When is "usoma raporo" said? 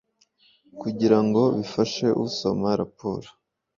2.25-3.27